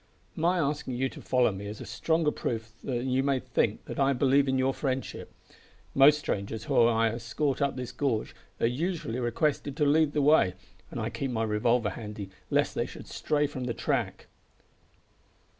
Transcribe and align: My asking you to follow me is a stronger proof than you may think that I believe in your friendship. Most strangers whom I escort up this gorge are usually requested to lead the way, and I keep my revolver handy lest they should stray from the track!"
My 0.35 0.57
asking 0.57 0.95
you 0.95 1.09
to 1.09 1.21
follow 1.21 1.51
me 1.51 1.67
is 1.67 1.79
a 1.79 1.85
stronger 1.85 2.31
proof 2.31 2.73
than 2.83 3.07
you 3.11 3.21
may 3.21 3.39
think 3.39 3.85
that 3.85 3.99
I 3.99 4.13
believe 4.13 4.47
in 4.47 4.57
your 4.57 4.73
friendship. 4.73 5.31
Most 5.93 6.17
strangers 6.17 6.63
whom 6.63 6.87
I 6.89 7.09
escort 7.11 7.61
up 7.61 7.75
this 7.75 7.91
gorge 7.91 8.33
are 8.59 8.65
usually 8.65 9.19
requested 9.19 9.77
to 9.77 9.85
lead 9.85 10.13
the 10.13 10.21
way, 10.23 10.55
and 10.89 10.99
I 10.99 11.11
keep 11.11 11.29
my 11.29 11.43
revolver 11.43 11.91
handy 11.91 12.31
lest 12.49 12.73
they 12.73 12.87
should 12.87 13.05
stray 13.05 13.45
from 13.45 13.65
the 13.65 13.75
track!" 13.75 14.25